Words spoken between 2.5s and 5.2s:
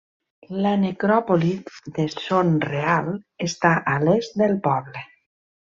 Real està a l'est del poble.